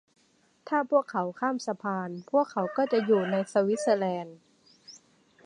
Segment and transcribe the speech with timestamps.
[0.67, 4.37] ถ้าพวกเขาข้ามสะพาน พวกเขาก็จะอยู่ในสวิสเซอร์แลนด์